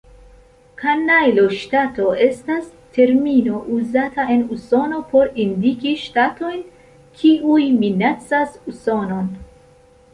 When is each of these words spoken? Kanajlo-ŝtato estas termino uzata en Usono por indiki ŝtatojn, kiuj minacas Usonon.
Kanajlo-ŝtato 0.83 2.07
estas 2.29 2.71
termino 2.97 3.61
uzata 3.77 4.27
en 4.37 4.43
Usono 4.57 5.05
por 5.13 5.31
indiki 5.47 5.95
ŝtatojn, 6.07 6.63
kiuj 7.21 7.63
minacas 7.87 8.61
Usonon. 8.75 9.35